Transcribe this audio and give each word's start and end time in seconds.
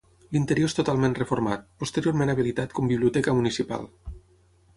L'interior 0.35 0.69
és 0.71 0.75
totalment 0.77 1.13
reformat, 1.19 1.67
posteriorment 1.83 2.33
habilitat 2.35 2.75
com 2.81 2.91
biblioteca 2.93 3.37
municipal. 3.43 3.87